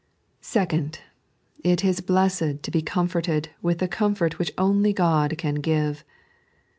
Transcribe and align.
Second, 0.41 0.99
it 1.63 1.85
is 1.85 2.01
blessed 2.01 2.63
to 2.63 2.71
be 2.71 2.81
comforted 2.81 3.49
with 3.61 3.77
the 3.77 3.87
comfort 3.87 4.35
vjhieh 4.39 4.49
only 4.57 4.93
God 4.93 5.37
can 5.37 5.53
give. 5.61 6.03